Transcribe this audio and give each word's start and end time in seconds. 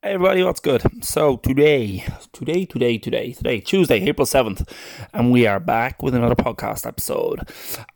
Hey 0.00 0.12
everybody, 0.12 0.44
what's 0.44 0.60
good? 0.60 1.04
So 1.04 1.38
today, 1.38 2.04
today, 2.32 2.64
today, 2.64 2.98
today, 2.98 3.32
today, 3.32 3.58
Tuesday, 3.58 4.00
April 4.08 4.26
7th, 4.26 4.64
and 5.12 5.32
we 5.32 5.44
are 5.44 5.58
back 5.58 6.04
with 6.04 6.14
another 6.14 6.36
podcast 6.36 6.86
episode. 6.86 7.40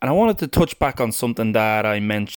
And 0.01 0.09
I 0.09 0.11
wanted 0.11 0.37
to 0.39 0.47
touch 0.47 0.77
back 0.79 0.99
on 0.99 1.13
something 1.13 1.53
that 1.53 1.85
I 1.85 2.01
mentioned. 2.01 2.35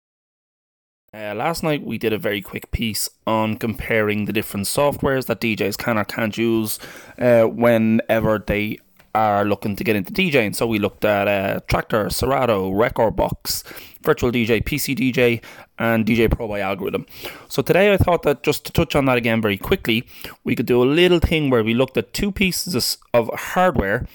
Uh, 1.11 1.33
last 1.33 1.63
night 1.63 1.83
we 1.83 1.97
did 1.97 2.13
a 2.13 2.19
very 2.19 2.43
quick 2.43 2.69
piece 2.69 3.09
on 3.25 3.55
comparing 3.55 4.25
the 4.25 4.33
different 4.33 4.67
softwares 4.67 5.25
that 5.25 5.41
DJs 5.41 5.79
can 5.79 5.97
or 5.97 6.05
can't 6.05 6.37
use 6.37 6.77
uh, 7.17 7.45
whenever 7.45 8.37
they 8.37 8.77
are 9.15 9.45
looking 9.45 9.75
to 9.75 9.83
get 9.83 9.95
into 9.95 10.11
DJing. 10.11 10.53
So 10.55 10.67
we 10.67 10.77
looked 10.77 11.05
at 11.05 11.27
uh, 11.27 11.61
Traktor, 11.67 12.11
Serato, 12.11 12.71
Rekordbox, 12.71 13.63
Virtual 14.03 14.31
DJ, 14.31 14.63
PC 14.63 14.95
DJ, 14.95 15.41
and 15.79 16.05
djay 16.05 16.29
Pro 16.29 16.47
by 16.47 16.59
Algoriddim. 16.59 17.07
So 17.47 17.61
today 17.61 17.93
I 17.93 17.97
thought 17.97 18.23
that 18.23 18.43
just 18.43 18.65
to 18.65 18.71
touch 18.71 18.95
on 18.95 19.05
that 19.05 19.17
again 19.17 19.41
very 19.41 19.57
quickly, 19.57 20.07
we 20.43 20.55
could 20.55 20.65
do 20.65 20.83
a 20.83 20.85
little 20.85 21.19
thing 21.19 21.49
where 21.49 21.63
we 21.63 21.73
looked 21.73 21.97
at 21.97 22.13
two 22.13 22.31
pieces 22.31 22.97
of 23.13 23.29
hardware 23.33 24.05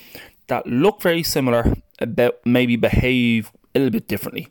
that 0.49 0.67
look 0.67 1.01
very 1.01 1.23
similar, 1.23 1.77
but 2.07 2.41
maybe 2.45 2.77
behave 2.77 3.51
a 3.75 3.79
little 3.79 3.91
bit 3.91 4.09
differently. 4.09 4.49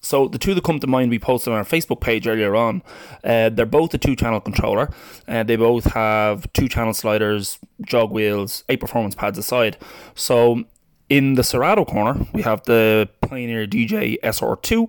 So 0.00 0.28
the 0.28 0.38
two 0.38 0.54
that 0.54 0.64
come 0.64 0.80
to 0.80 0.86
mind 0.86 1.10
we 1.10 1.18
posted 1.18 1.52
on 1.52 1.58
our 1.58 1.64
Facebook 1.64 2.00
page 2.00 2.26
earlier 2.26 2.56
on, 2.56 2.82
uh, 3.22 3.50
they're 3.50 3.66
both 3.66 3.94
a 3.94 3.98
two-channel 3.98 4.40
controller. 4.40 4.90
Uh, 5.28 5.42
they 5.42 5.56
both 5.56 5.84
have 5.92 6.52
two-channel 6.52 6.94
sliders, 6.94 7.58
jog 7.82 8.10
wheels, 8.10 8.64
eight 8.68 8.80
performance 8.80 9.14
pads 9.14 9.38
aside. 9.38 9.76
So 10.14 10.64
in 11.08 11.34
the 11.34 11.44
Serato 11.44 11.84
corner, 11.84 12.26
we 12.32 12.42
have 12.42 12.62
the 12.64 13.08
Pioneer 13.20 13.66
DJ 13.66 14.18
SR2, 14.22 14.88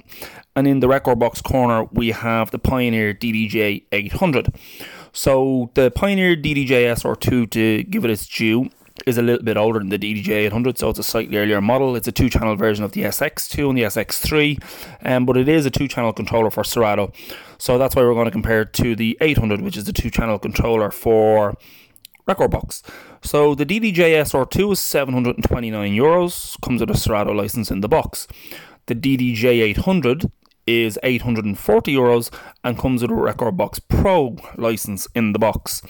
and 0.55 0.67
in 0.67 0.79
the 0.79 0.87
Rekordbox 0.87 1.43
corner, 1.43 1.83
we 1.91 2.09
have 2.09 2.49
the 2.49 2.59
Pioneer 2.59 3.13
DDJ 3.13 3.83
800. 3.91 4.55
So 5.13 5.69
the 5.75 5.91
Pioneer 5.91 6.35
DDJ 6.35 6.67
SR2, 6.67 7.51
to 7.51 7.83
give 7.83 8.03
it 8.05 8.11
its 8.11 8.25
due, 8.25 8.69
is 9.07 9.17
a 9.17 9.21
little 9.21 9.43
bit 9.43 9.57
older 9.57 9.79
than 9.79 9.89
the 9.89 9.97
DDJ 9.97 10.29
800, 10.29 10.77
so 10.77 10.89
it's 10.89 10.99
a 10.99 11.03
slightly 11.03 11.37
earlier 11.37 11.61
model. 11.61 11.95
It's 11.95 12.07
a 12.07 12.11
two 12.11 12.29
channel 12.29 12.55
version 12.55 12.83
of 12.83 12.91
the 12.91 13.03
SX2 13.03 13.69
and 13.69 13.77
the 13.77 13.83
SX3, 13.83 14.61
um, 15.03 15.25
but 15.25 15.37
it 15.37 15.47
is 15.47 15.65
a 15.65 15.71
two 15.71 15.87
channel 15.87 16.11
controller 16.11 16.49
for 16.49 16.63
Serato. 16.63 17.11
So 17.57 17.77
that's 17.77 17.95
why 17.95 18.01
we're 18.01 18.13
going 18.13 18.25
to 18.25 18.31
compare 18.31 18.61
it 18.61 18.73
to 18.73 18.95
the 18.95 19.17
800, 19.21 19.61
which 19.61 19.77
is 19.77 19.85
the 19.85 19.93
two 19.93 20.09
channel 20.09 20.37
controller 20.37 20.91
for 20.91 21.55
Rekordbox. 22.27 22.83
So 23.21 23.55
the 23.55 23.65
DDJ 23.65 23.95
SR2 23.95 24.73
is 24.73 24.79
729 24.79 25.93
euros, 25.93 26.59
comes 26.61 26.81
with 26.81 26.89
a 26.89 26.97
Serato 26.97 27.31
license 27.31 27.71
in 27.71 27.81
the 27.81 27.87
box. 27.87 28.27
The 28.87 28.95
DDJ 28.95 29.45
800 29.45 30.31
is 30.65 30.99
840 31.01 31.95
euros 31.95 32.29
and 32.63 32.77
comes 32.77 33.01
with 33.01 33.11
a 33.11 33.13
Rekordbox 33.13 33.79
Pro 33.87 34.35
license 34.57 35.07
in 35.15 35.31
the 35.31 35.39
box 35.39 35.81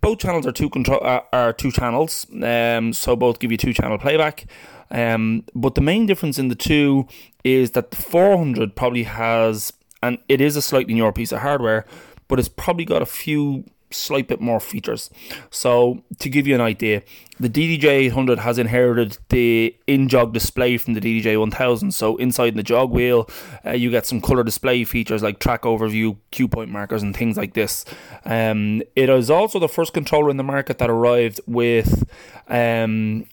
both 0.00 0.18
channels 0.18 0.46
are 0.46 0.52
two 0.52 0.70
control 0.70 1.00
uh, 1.02 1.20
are 1.32 1.52
two 1.52 1.70
channels, 1.70 2.26
um, 2.42 2.92
so 2.92 3.16
both 3.16 3.38
give 3.38 3.50
you 3.50 3.58
two 3.58 3.72
channel 3.72 3.98
playback. 3.98 4.46
Um, 4.90 5.44
but 5.54 5.74
the 5.74 5.80
main 5.80 6.06
difference 6.06 6.38
in 6.38 6.48
the 6.48 6.54
two 6.54 7.06
is 7.44 7.72
that 7.72 7.90
the 7.90 7.96
400 7.96 8.74
probably 8.74 9.02
has, 9.02 9.72
and 10.02 10.18
it 10.28 10.40
is 10.40 10.56
a 10.56 10.62
slightly 10.62 10.94
newer 10.94 11.12
piece 11.12 11.32
of 11.32 11.40
hardware, 11.40 11.84
but 12.26 12.38
it's 12.38 12.48
probably 12.48 12.84
got 12.84 13.02
a 13.02 13.06
few 13.06 13.64
slight 13.90 14.28
bit 14.28 14.40
more 14.40 14.60
features. 14.60 15.10
So 15.50 16.02
to 16.18 16.28
give 16.28 16.46
you 16.46 16.54
an 16.54 16.60
idea, 16.60 17.02
the 17.40 17.48
DDJ 17.48 17.84
800 17.84 18.40
has 18.40 18.58
inherited 18.58 19.18
the 19.28 19.74
in-jog 19.86 20.32
display 20.32 20.76
from 20.76 20.94
the 20.94 21.00
DDJ 21.00 21.38
1000. 21.38 21.92
So 21.92 22.16
inside 22.16 22.54
the 22.54 22.62
jog 22.62 22.90
wheel, 22.90 23.28
uh, 23.64 23.72
you 23.72 23.90
get 23.90 24.06
some 24.06 24.20
color 24.20 24.42
display 24.42 24.84
features 24.84 25.22
like 25.22 25.38
track 25.38 25.62
overview, 25.62 26.16
cue 26.30 26.48
point 26.48 26.70
markers, 26.70 27.02
and 27.02 27.16
things 27.16 27.36
like 27.36 27.54
this. 27.54 27.84
Um, 28.24 28.82
it 28.96 29.08
is 29.08 29.30
also 29.30 29.58
the 29.58 29.68
first 29.68 29.92
controller 29.92 30.30
in 30.30 30.36
the 30.36 30.44
market 30.44 30.78
that 30.78 30.90
arrived 30.90 31.40
with 31.46 32.08
um, 32.48 33.26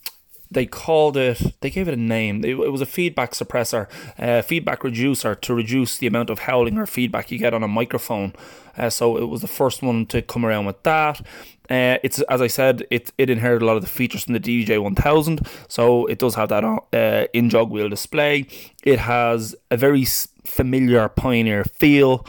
they 0.55 0.65
called 0.65 1.15
it 1.17 1.53
they 1.61 1.69
gave 1.69 1.87
it 1.87 1.93
a 1.93 1.97
name. 1.97 2.43
It, 2.43 2.55
was 2.55 2.81
a 2.81 2.85
feedback 2.85 3.31
suppressor 3.33 3.87
uh, 4.17 4.41
feedback 4.41 4.83
reducer 4.83 5.35
to 5.35 5.53
reduce 5.53 5.97
the 5.97 6.07
amount 6.07 6.29
of 6.29 6.39
howling 6.39 6.77
or 6.77 6.87
feedback 6.87 7.29
you 7.29 7.37
get 7.37 7.53
on 7.53 7.61
a 7.61 7.67
microphone. 7.67 8.33
Uh, 8.77 8.89
so 8.89 9.17
it 9.17 9.25
was 9.25 9.41
the 9.41 9.47
first 9.47 9.83
one 9.83 10.05
to 10.07 10.21
come 10.21 10.45
around 10.45 10.65
with 10.65 10.81
that. 10.83 11.21
Uh, 11.69 11.97
it's 12.03 12.19
as 12.21 12.41
I 12.41 12.47
said, 12.47 12.85
it 12.89 13.11
it 13.17 13.29
inherited 13.29 13.63
a 13.63 13.65
lot 13.67 13.75
of 13.75 13.81
the 13.81 13.89
features 13.89 14.23
from 14.23 14.33
the 14.33 14.39
DJ 14.39 14.81
1000, 14.81 15.47
so 15.67 16.05
it 16.07 16.19
does 16.19 16.35
have 16.35 16.49
that 16.49 16.63
uh, 16.63 17.27
in 17.33 17.49
jog 17.49 17.69
wheel 17.69 17.89
display. 17.89 18.47
It 18.83 18.99
has 18.99 19.55
a 19.69 19.77
very 19.77 20.05
familiar 20.45 21.07
Pioneer 21.09 21.63
feel 21.63 22.25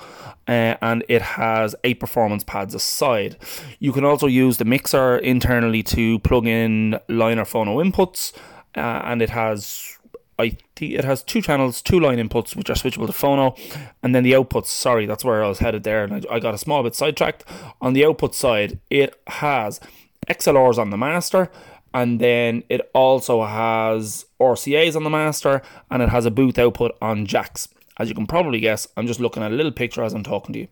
uh, 0.49 0.77
and 0.81 1.05
it 1.09 1.23
has 1.23 1.75
eight 1.85 2.01
performance 2.01 2.45
pads 2.45 2.75
aside. 2.75 3.37
You 3.79 3.93
can 3.93 4.05
also 4.05 4.27
use 4.27 4.59
the 4.59 4.65
mixer 4.65 5.17
internally 5.17 5.83
to 5.85 6.19
plug 6.21 6.47
in 6.47 6.99
line 7.09 7.39
or 7.39 7.45
phono 7.45 7.85
inputs, 7.85 8.33
uh, 8.77 9.03
and 9.05 9.23
it 9.23 9.31
has 9.31 9.97
I 10.39 10.51
think 10.77 10.93
it 10.93 11.05
has 11.05 11.23
two 11.23 11.41
channels, 11.41 11.81
two 11.81 11.99
line 11.99 12.19
inputs 12.19 12.55
which 12.55 12.69
are 12.69 12.75
switchable 12.75 13.07
to 13.07 13.13
phono, 13.13 13.59
and 14.03 14.15
then 14.15 14.23
the 14.23 14.33
outputs. 14.33 14.67
Sorry, 14.67 15.07
that's 15.07 15.25
where 15.25 15.43
I 15.43 15.49
was 15.49 15.61
headed 15.61 15.83
there, 15.83 16.05
and 16.05 16.27
I, 16.31 16.35
I 16.35 16.39
got 16.41 16.55
a 16.55 16.59
small 16.59 16.83
bit 16.83 16.95
sidetracked. 16.95 17.45
On 17.81 17.95
the 17.95 18.05
output 18.05 18.35
side, 18.35 18.79
it 18.91 19.19
has 19.27 19.81
XLRs 20.29 20.79
on 20.79 20.91
the 20.91 20.99
master, 20.99 21.51
and 21.95 22.21
then 22.21 22.65
it 22.69 22.83
also 22.95 23.45
has 23.45 24.27
RCA's 24.39 24.95
on 24.95 25.05
the 25.05 25.11
master, 25.11 25.63
and 25.91 26.03
it 26.03 26.11
has 26.11 26.27
a 26.27 26.31
booth 26.31 26.59
output 26.59 26.97
on 27.01 27.25
jacks. 27.25 27.69
As 27.99 28.09
you 28.09 28.15
can 28.15 28.27
probably 28.27 28.61
guess, 28.61 28.87
I'm 28.97 29.07
just 29.07 29.21
looking 29.21 29.43
at 29.43 29.53
a 29.53 29.55
little 29.55 29.73
picture 29.73 30.03
as 30.03 30.13
I'm 30.13 30.23
talking 30.23 30.53
to 30.53 30.59
you. 30.61 30.69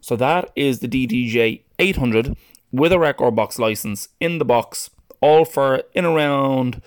So 0.00 0.16
that 0.16 0.50
is 0.54 0.80
the 0.80 0.88
DDJ 0.88 1.62
800 1.78 2.36
with 2.70 2.92
a 2.92 2.96
Rekordbox 2.96 3.58
license 3.58 4.08
in 4.20 4.38
the 4.38 4.44
box, 4.44 4.90
all 5.20 5.44
for 5.44 5.82
in 5.94 6.04
around 6.04 6.82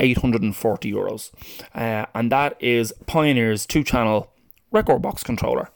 840 0.00 0.92
euros. 0.92 1.30
Uh, 1.74 2.06
and 2.14 2.30
that 2.30 2.56
is 2.60 2.92
Pioneer's 3.06 3.66
two 3.66 3.82
channel 3.84 4.30
Rekordbox 4.72 5.24
controller. 5.24 5.70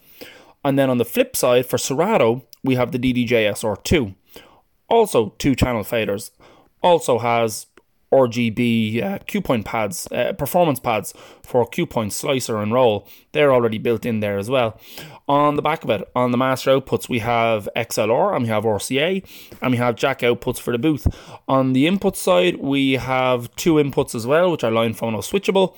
And 0.63 0.77
then 0.77 0.89
on 0.89 0.97
the 0.97 1.05
flip 1.05 1.35
side, 1.35 1.65
for 1.65 1.77
Serato, 1.77 2.43
we 2.63 2.75
have 2.75 2.91
the 2.91 2.99
DDJ 2.99 3.49
SR2. 3.51 4.15
Also, 4.89 5.33
two 5.37 5.55
channel 5.55 5.83
faders. 5.83 6.31
Also 6.81 7.19
has 7.19 7.66
RGB 8.11 9.03
uh, 9.03 9.19
cue 9.19 9.41
point 9.41 9.65
pads, 9.65 10.07
uh, 10.11 10.33
performance 10.33 10.79
pads 10.79 11.13
for 11.43 11.65
cue 11.67 11.85
point 11.85 12.13
slicer 12.13 12.57
and 12.57 12.73
roll. 12.73 13.07
They're 13.33 13.51
already 13.51 13.77
built 13.77 14.05
in 14.05 14.21
there 14.21 14.37
as 14.37 14.49
well. 14.49 14.79
On 15.27 15.55
the 15.55 15.61
back 15.61 15.83
of 15.83 15.89
it, 15.89 16.09
on 16.15 16.31
the 16.31 16.37
master 16.37 16.79
outputs, 16.79 17.09
we 17.09 17.19
have 17.19 17.67
XLR 17.75 18.33
and 18.33 18.43
we 18.43 18.49
have 18.49 18.63
RCA 18.63 19.57
and 19.61 19.71
we 19.71 19.77
have 19.77 19.95
jack 19.95 20.19
outputs 20.19 20.59
for 20.59 20.71
the 20.71 20.77
booth. 20.77 21.07
On 21.47 21.73
the 21.73 21.85
input 21.85 22.15
side, 22.15 22.57
we 22.57 22.93
have 22.93 23.53
two 23.55 23.73
inputs 23.75 24.15
as 24.15 24.25
well, 24.25 24.51
which 24.51 24.63
are 24.63 24.71
line 24.71 24.93
phono 24.93 25.17
switchable. 25.17 25.75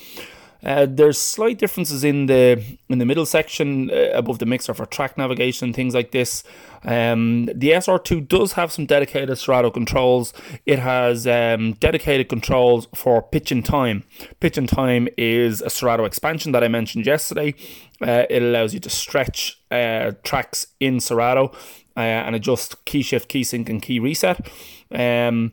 Uh, 0.63 0.85
there's 0.89 1.17
slight 1.17 1.57
differences 1.57 2.03
in 2.03 2.25
the 2.25 2.61
in 2.89 2.99
the 2.99 3.05
middle 3.05 3.25
section 3.25 3.89
uh, 3.89 4.09
above 4.13 4.39
the 4.39 4.45
mixer 4.45 4.73
for 4.73 4.85
track 4.85 5.17
navigation, 5.17 5.73
things 5.73 5.93
like 5.93 6.11
this. 6.11 6.43
Um, 6.83 7.45
the 7.47 7.71
SR2 7.71 8.27
does 8.27 8.53
have 8.53 8.71
some 8.71 8.85
dedicated 8.85 9.37
Serato 9.37 9.69
controls. 9.71 10.33
It 10.65 10.79
has 10.79 11.27
um, 11.27 11.73
dedicated 11.73 12.29
controls 12.29 12.87
for 12.93 13.21
pitch 13.21 13.51
and 13.51 13.63
time. 13.63 14.03
Pitch 14.39 14.57
and 14.57 14.67
time 14.67 15.07
is 15.17 15.61
a 15.61 15.69
Serato 15.69 16.05
expansion 16.05 16.51
that 16.51 16.63
I 16.63 16.67
mentioned 16.67 17.05
yesterday. 17.05 17.53
Uh, 18.01 18.23
it 18.29 18.41
allows 18.41 18.73
you 18.73 18.79
to 18.81 18.89
stretch 18.89 19.61
uh, 19.71 20.11
tracks 20.23 20.67
in 20.79 20.99
Serato 20.99 21.51
uh, 21.95 21.99
and 21.99 22.35
adjust 22.35 22.83
key 22.85 23.01
shift, 23.01 23.29
key 23.29 23.43
sync, 23.43 23.69
and 23.69 23.81
key 23.81 23.99
reset. 23.99 24.49
Um, 24.91 25.51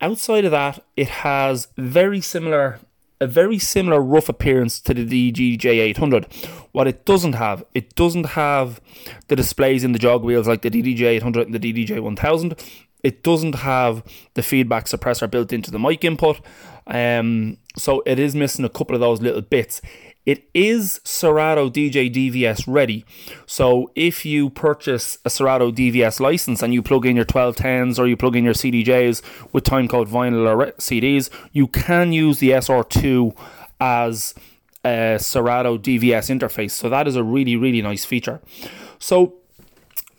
outside 0.00 0.44
of 0.44 0.50
that, 0.50 0.84
it 0.96 1.08
has 1.08 1.68
very 1.76 2.20
similar 2.20 2.80
a 3.20 3.26
very 3.26 3.58
similar 3.58 4.00
rough 4.00 4.28
appearance 4.28 4.80
to 4.80 4.94
the 4.94 5.32
DDJ800. 5.32 6.32
What 6.72 6.86
it 6.86 7.04
doesn't 7.04 7.34
have, 7.34 7.64
it 7.74 7.94
doesn't 7.94 8.26
have 8.26 8.80
the 9.28 9.36
displays 9.36 9.84
in 9.84 9.92
the 9.92 9.98
jog 9.98 10.22
wheels 10.22 10.46
like 10.46 10.62
the 10.62 10.70
DDJ800 10.70 11.46
and 11.46 11.54
the 11.54 11.86
DDJ1000. 11.86 12.58
It 13.02 13.22
doesn't 13.22 13.56
have 13.56 14.02
the 14.34 14.42
feedback 14.42 14.86
suppressor 14.86 15.30
built 15.30 15.52
into 15.52 15.70
the 15.70 15.78
mic 15.78 16.04
input. 16.04 16.40
Um, 16.86 17.58
so 17.76 18.02
it 18.06 18.18
is 18.18 18.34
missing 18.34 18.64
a 18.64 18.68
couple 18.68 18.94
of 18.94 19.00
those 19.00 19.20
little 19.20 19.42
bits. 19.42 19.80
It 20.28 20.46
is 20.52 21.00
Serato 21.04 21.70
DJ 21.70 22.12
DVS 22.12 22.64
ready. 22.66 23.06
So 23.46 23.90
if 23.94 24.26
you 24.26 24.50
purchase 24.50 25.16
a 25.24 25.30
Serato 25.30 25.72
DVS 25.72 26.20
license 26.20 26.62
and 26.62 26.74
you 26.74 26.82
plug 26.82 27.06
in 27.06 27.16
your 27.16 27.24
1210s 27.24 27.98
or 27.98 28.06
you 28.06 28.14
plug 28.14 28.36
in 28.36 28.44
your 28.44 28.52
CDJs 28.52 29.22
with 29.54 29.64
timecode 29.64 30.06
vinyl 30.06 30.46
or 30.46 30.72
CDs, 30.72 31.30
you 31.52 31.66
can 31.66 32.12
use 32.12 32.40
the 32.40 32.50
SR2 32.50 33.34
as 33.80 34.34
a 34.84 35.16
Serato 35.18 35.78
DVS 35.78 36.28
interface. 36.28 36.72
So 36.72 36.90
that 36.90 37.08
is 37.08 37.16
a 37.16 37.24
really, 37.24 37.56
really 37.56 37.80
nice 37.80 38.04
feature. 38.04 38.42
So 38.98 39.32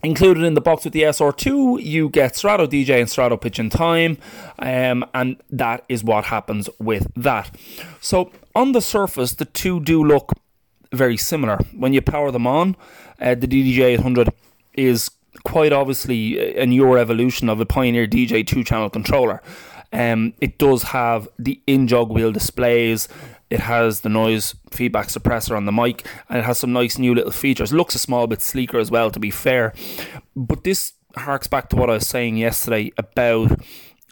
Included 0.02 0.44
in 0.44 0.54
the 0.54 0.62
box 0.62 0.86
with 0.86 0.94
the 0.94 1.02
SR2, 1.02 1.84
you 1.84 2.08
get 2.10 2.36
Serato 2.36 2.66
DJ 2.66 3.02
and 3.02 3.10
Serato 3.10 3.36
Pitch 3.36 3.60
and 3.60 3.70
Time, 3.70 4.18
um, 4.58 5.06
and 5.14 5.36
that 5.50 5.84
is 5.90 6.06
what 6.06 6.26
happens 6.26 6.70
with 6.80 7.12
that. 7.18 7.54
So, 8.00 8.32
on 8.56 8.72
the 8.72 8.82
surface, 8.82 9.34
the 9.34 9.44
two 9.44 9.82
do 9.82 10.02
look 10.02 10.32
very 10.94 11.18
similar. 11.18 11.58
When 11.76 11.92
you 11.92 12.02
power 12.02 12.32
them 12.32 12.48
on, 12.48 12.78
uh, 13.20 13.36
the 13.36 13.48
DDJ 13.48 13.80
800 13.80 14.30
is 14.74 15.12
quite 15.44 15.74
obviously 15.74 16.56
a 16.58 16.66
newer 16.66 16.98
evolution 16.98 17.50
of 17.50 17.60
a 17.60 17.66
Pioneer 17.66 18.08
DJ 18.08 18.46
two 18.48 18.64
channel 18.64 18.90
controller. 18.90 19.42
Um, 19.92 20.34
it 20.40 20.58
does 20.58 20.84
have 20.84 21.28
the 21.38 21.60
in 21.68 21.88
jog 21.88 22.10
wheel 22.10 22.32
displays. 22.32 23.08
It 23.50 23.62
has 23.62 24.02
the 24.02 24.10
noise 24.10 24.56
feedback 24.72 25.08
suppressor 25.08 25.56
on 25.56 25.66
the 25.66 25.72
mic, 25.72 26.06
and 26.30 26.40
it 26.40 26.46
has 26.46 26.60
some 26.60 26.72
nice 26.72 26.98
new 26.98 27.16
little 27.16 27.32
features. 27.32 27.74
Looks 27.74 27.96
a 27.96 28.00
small 28.00 28.28
bit 28.28 28.42
sleeker 28.42 28.78
as 28.78 28.92
well, 28.92 29.10
to 29.12 29.20
be 29.20 29.32
fair. 29.32 29.74
But 30.36 30.64
this 30.64 30.94
harks 31.16 31.48
back 31.48 31.70
to 31.70 31.76
what 31.76 31.90
I 31.90 31.94
was 31.94 32.08
saying 32.08 32.38
yesterday 32.38 32.92
about 32.98 33.60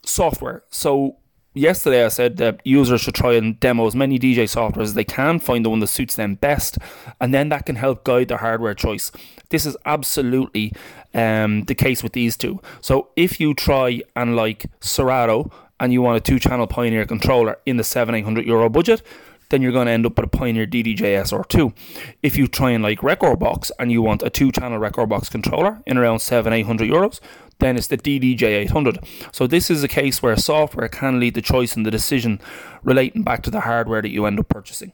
software. 0.04 0.64
So 0.70 1.18
yesterday 1.54 2.06
I 2.06 2.08
said 2.10 2.38
that 2.38 2.62
users 2.64 3.02
should 3.02 3.16
try 3.16 3.34
and 3.34 3.60
demo 3.60 3.88
as 3.88 3.96
many 3.96 4.18
DJ 4.18 4.44
softwares 4.44 4.84
as 4.84 4.94
they 4.94 5.04
can, 5.04 5.40
find 5.40 5.66
the 5.66 5.70
one 5.70 5.80
that 5.80 5.88
suits 5.88 6.16
them 6.16 6.36
best, 6.36 6.78
and 7.20 7.34
then 7.34 7.50
that 7.50 7.66
can 7.66 7.76
help 7.76 8.04
guide 8.04 8.30
their 8.30 8.38
hardware 8.38 8.74
choice. 8.74 9.12
This 9.50 9.66
is 9.66 9.78
absolutely 9.86 10.74
um, 11.14 11.64
the 11.64 11.76
case 11.76 12.04
with 12.04 12.14
these 12.14 12.38
two. 12.38 12.60
So 12.82 13.10
if 13.16 13.40
you 13.40 13.54
try 13.54 14.02
and 14.16 14.36
like 14.36 14.66
Serato 14.80 15.52
and 15.80 15.94
you 15.94 16.02
want 16.02 16.18
a 16.18 16.22
two 16.22 16.40
channel 16.40 16.68
Pioneer 16.68 17.06
controller 17.06 17.58
in 17.66 17.78
the 17.78 17.84
7 17.84 18.14
800 18.16 18.46
euro 18.46 18.70
budget, 18.70 19.02
then 19.50 19.62
you're 19.62 19.72
going 19.72 19.88
to 19.88 19.92
end 19.92 20.06
up 20.06 20.18
with 20.18 20.26
a 20.26 20.38
Pioneer 20.38 20.68
DDJ 20.68 20.98
SR2. 20.98 21.74
If 22.22 22.38
you 22.38 22.48
try 22.48 22.72
and 22.72 22.84
like 22.84 23.00
Rekordbox 23.00 23.72
and 23.80 23.92
you 23.92 24.02
want 24.02 24.24
a 24.24 24.30
two 24.30 24.52
channel 24.52 24.80
Rekordbox 24.80 25.32
controller 25.32 25.82
in 25.86 25.98
around 25.98 26.20
7 26.20 26.52
800 26.52 26.90
euros, 26.90 27.20
then 27.60 27.78
it's 27.78 27.88
the 27.88 27.98
DDJ 27.98 28.44
800. 28.44 29.00
So 29.32 29.48
this 29.48 29.70
is 29.70 29.84
a 29.84 29.88
case 29.88 30.22
where 30.22 30.36
software 30.36 30.90
can 30.90 31.20
lead 31.20 31.34
the 31.34 31.42
choice 31.42 31.76
and 31.76 31.86
the 31.86 31.92
decision 31.92 32.40
relating 32.84 33.24
back 33.24 33.42
to 33.44 33.52
the 33.52 33.62
hardware 33.62 34.02
that 34.02 34.12
you 34.12 34.26
end 34.26 34.40
up 34.40 34.50
purchasing. 34.50 34.94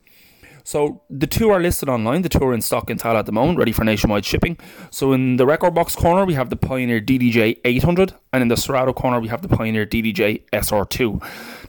So 0.64 1.02
the 1.10 1.28
two 1.28 1.50
are 1.50 1.60
listed 1.60 1.90
online. 1.90 2.22
The 2.22 2.30
two 2.30 2.44
are 2.44 2.54
in 2.54 2.62
stock 2.62 2.90
in 2.90 2.98
Tala 2.98 3.20
at 3.20 3.26
the 3.26 3.32
moment, 3.32 3.60
ready 3.60 3.72
for 3.72 3.84
nationwide 3.84 4.26
shipping. 4.26 4.58
So 4.92 5.12
in 5.12 5.38
the 5.38 5.46
Rekordbox 5.46 5.96
corner, 5.98 6.26
we 6.26 6.34
have 6.36 6.50
the 6.50 6.56
Pioneer 6.56 7.02
DDJ 7.02 7.60
800, 7.66 8.14
and 8.32 8.42
in 8.42 8.48
the 8.48 8.58
Serato 8.58 8.94
corner, 8.94 9.20
we 9.20 9.28
have 9.28 9.42
the 9.42 9.50
Pioneer 9.50 9.86
DDJ 9.86 10.44
SR2. 10.52 11.24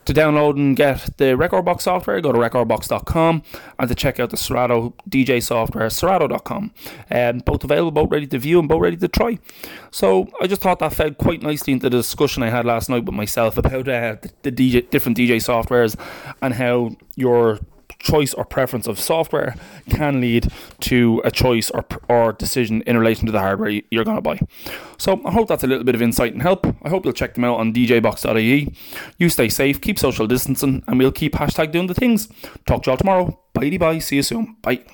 To 0.04 0.12
download 0.12 0.56
and 0.56 0.76
get 0.76 1.16
the 1.16 1.34
Rekordbox 1.34 1.82
software, 1.82 2.20
go 2.20 2.30
to 2.30 2.38
rekordbox.com, 2.38 3.42
and 3.78 3.88
to 3.88 3.94
check 3.94 4.20
out 4.20 4.30
the 4.30 4.36
Serato 4.36 4.94
DJ 5.08 5.42
software, 5.42 5.88
serato.com. 5.88 6.72
Um, 7.10 7.38
both 7.38 7.64
available, 7.64 7.90
both 7.90 8.10
ready 8.10 8.26
to 8.26 8.38
view, 8.38 8.58
and 8.58 8.68
both 8.68 8.82
ready 8.82 8.98
to 8.98 9.08
try. 9.08 9.38
So 9.90 10.28
I 10.40 10.46
just 10.46 10.60
thought 10.60 10.78
that 10.80 10.92
fed 10.92 11.18
quite 11.18 11.42
nicely 11.42 11.72
into 11.72 11.88
the 11.88 11.96
discussion 11.96 12.42
I 12.42 12.50
had 12.50 12.66
last 12.66 12.90
night 12.90 13.04
with 13.04 13.14
myself 13.14 13.56
about 13.56 13.88
uh, 13.88 14.16
the, 14.20 14.50
the 14.50 14.52
DJ, 14.52 14.90
different 14.90 15.16
DJ 15.16 15.36
softwares 15.36 15.98
and 16.42 16.52
how 16.54 16.90
your 17.16 17.58
choice 18.04 18.34
or 18.34 18.44
preference 18.44 18.86
of 18.86 19.00
software 19.00 19.56
can 19.88 20.20
lead 20.20 20.52
to 20.80 21.20
a 21.24 21.30
choice 21.30 21.70
or, 21.70 21.84
or 22.08 22.32
decision 22.32 22.82
in 22.86 22.96
relation 22.96 23.26
to 23.26 23.32
the 23.32 23.40
hardware 23.40 23.80
you're 23.90 24.04
going 24.04 24.16
to 24.16 24.22
buy. 24.22 24.38
So 24.98 25.20
I 25.24 25.32
hope 25.32 25.48
that's 25.48 25.64
a 25.64 25.66
little 25.66 25.84
bit 25.84 25.94
of 25.94 26.02
insight 26.02 26.32
and 26.34 26.42
help. 26.42 26.66
I 26.82 26.88
hope 26.90 27.04
you'll 27.04 27.14
check 27.14 27.34
them 27.34 27.44
out 27.44 27.58
on 27.58 27.72
djbox.ie. 27.72 28.74
You 29.18 29.28
stay 29.28 29.48
safe, 29.48 29.80
keep 29.80 29.98
social 29.98 30.26
distancing, 30.26 30.84
and 30.86 30.98
we'll 30.98 31.12
keep 31.12 31.32
hashtag 31.32 31.72
doing 31.72 31.86
the 31.88 31.94
things. 31.94 32.28
Talk 32.66 32.84
to 32.84 32.90
y'all 32.90 32.96
tomorrow. 32.98 33.40
Bye 33.54 33.76
bye. 33.78 33.98
See 33.98 34.16
you 34.16 34.22
soon. 34.22 34.56
Bye. 34.62 34.84